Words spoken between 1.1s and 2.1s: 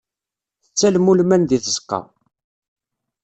ulman deg tzeqqa.